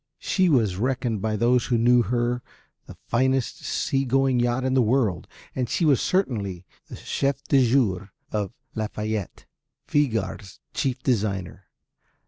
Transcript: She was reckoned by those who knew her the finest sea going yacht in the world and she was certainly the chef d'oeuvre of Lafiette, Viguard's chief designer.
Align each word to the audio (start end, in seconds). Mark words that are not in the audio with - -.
She 0.17 0.49
was 0.49 0.77
reckoned 0.77 1.21
by 1.21 1.35
those 1.35 1.67
who 1.67 1.77
knew 1.77 2.01
her 2.01 2.41
the 2.87 2.97
finest 3.07 3.59
sea 3.63 4.03
going 4.03 4.39
yacht 4.39 4.63
in 4.63 4.73
the 4.73 4.81
world 4.81 5.27
and 5.53 5.69
she 5.69 5.85
was 5.85 6.01
certainly 6.01 6.65
the 6.87 6.95
chef 6.95 7.43
d'oeuvre 7.43 8.09
of 8.31 8.51
Lafiette, 8.73 9.45
Viguard's 9.87 10.59
chief 10.73 11.03
designer. 11.03 11.65